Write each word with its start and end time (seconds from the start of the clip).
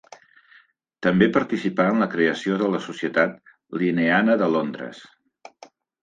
També 1.07 1.25
participà 1.33 1.83
en 1.91 1.99
la 2.03 2.07
creació 2.13 2.57
de 2.61 2.69
la 2.75 2.79
Societat 2.85 3.35
Linneana 3.81 4.39
de 4.43 4.49
Londres. 4.55 5.03